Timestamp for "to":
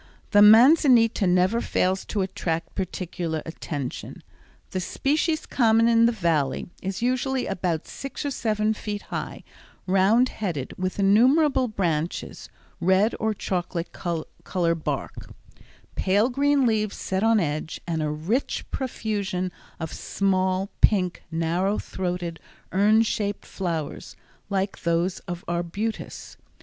2.05-2.21